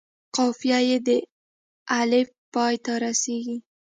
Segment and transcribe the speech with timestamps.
[0.35, 1.15] قافیه یې په
[1.99, 3.57] الف پای ته رسيږي.